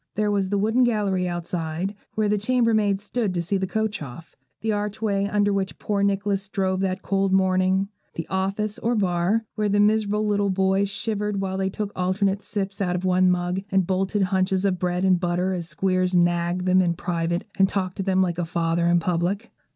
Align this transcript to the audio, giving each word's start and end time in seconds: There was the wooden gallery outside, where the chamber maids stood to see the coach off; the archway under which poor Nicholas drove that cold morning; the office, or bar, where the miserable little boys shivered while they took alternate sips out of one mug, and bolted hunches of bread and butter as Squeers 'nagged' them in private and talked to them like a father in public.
There 0.15 0.31
was 0.31 0.49
the 0.49 0.57
wooden 0.57 0.83
gallery 0.83 1.27
outside, 1.29 1.93
where 2.15 2.27
the 2.27 2.39
chamber 2.39 2.73
maids 2.73 3.03
stood 3.03 3.35
to 3.35 3.41
see 3.43 3.57
the 3.57 3.67
coach 3.67 4.01
off; 4.01 4.35
the 4.61 4.71
archway 4.71 5.25
under 5.27 5.53
which 5.53 5.77
poor 5.77 6.01
Nicholas 6.01 6.49
drove 6.49 6.79
that 6.79 7.03
cold 7.03 7.31
morning; 7.31 7.87
the 8.15 8.25
office, 8.27 8.79
or 8.79 8.95
bar, 8.95 9.45
where 9.53 9.69
the 9.69 9.79
miserable 9.79 10.25
little 10.25 10.49
boys 10.49 10.89
shivered 10.89 11.39
while 11.39 11.55
they 11.59 11.69
took 11.69 11.91
alternate 11.95 12.41
sips 12.41 12.81
out 12.81 12.95
of 12.95 13.05
one 13.05 13.29
mug, 13.29 13.61
and 13.71 13.85
bolted 13.85 14.23
hunches 14.23 14.65
of 14.65 14.79
bread 14.79 15.05
and 15.05 15.19
butter 15.19 15.53
as 15.53 15.69
Squeers 15.69 16.15
'nagged' 16.15 16.65
them 16.65 16.81
in 16.81 16.95
private 16.95 17.43
and 17.59 17.69
talked 17.69 17.97
to 17.97 18.01
them 18.03 18.23
like 18.23 18.39
a 18.39 18.43
father 18.45 18.87
in 18.87 18.97
public. 18.99 19.51